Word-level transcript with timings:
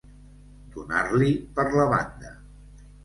Donar-li 0.77 1.29
per 1.59 1.67
la 1.81 1.85
banda. 1.93 2.33